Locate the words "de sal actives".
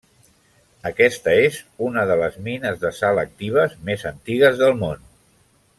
2.85-3.77